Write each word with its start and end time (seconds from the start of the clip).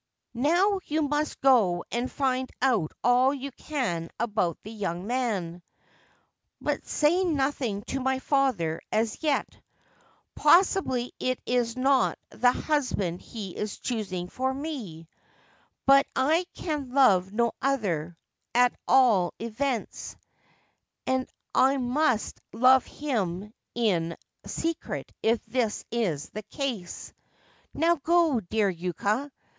'Now 0.33 0.79
you 0.87 1.03
must 1.03 1.39
go 1.41 1.83
and 1.91 2.11
find 2.11 2.49
out 2.59 2.91
all 3.03 3.35
you 3.35 3.51
can 3.51 4.09
about 4.19 4.57
the 4.63 4.71
young 4.71 5.05
man; 5.05 5.61
but 6.59 6.87
say 6.87 7.23
nothing 7.23 7.83
to 7.83 7.99
my 7.99 8.17
father 8.17 8.81
as 8.91 9.21
yet. 9.21 9.61
Possibly 10.33 11.13
it 11.19 11.39
is 11.45 11.77
not 11.77 12.17
the 12.31 12.51
husband 12.51 13.21
he 13.21 13.55
is 13.55 13.77
choosing 13.77 14.27
for 14.27 14.51
me; 14.51 15.07
but 15.85 16.07
I 16.15 16.47
can 16.55 16.95
love 16.95 17.31
no 17.31 17.51
other, 17.61 18.17
at 18.55 18.73
all 18.87 19.35
events, 19.37 20.15
and 21.05 21.29
I 21.53 21.77
must 21.77 22.41
love 22.53 22.87
him 22.87 23.53
in 23.75 24.17
secret 24.47 25.11
if 25.21 25.45
this 25.45 25.85
is 25.91 26.31
the 26.31 26.41
case. 26.41 27.13
Now 27.71 27.97
go, 27.97 28.39
dear 28.39 28.71
Yuka. 28.73 29.29